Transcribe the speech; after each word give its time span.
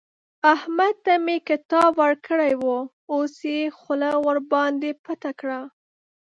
احمد 0.53 0.95
ته 1.05 1.13
مې 1.25 1.37
کتاب 1.49 1.89
ورکړی 2.03 2.53
وو؛ 2.61 2.79
اوس 3.13 3.35
يې 3.53 3.61
خوله 3.77 4.11
ورباندې 4.25 4.91
پټه 5.03 5.31
کړه. 5.39 5.59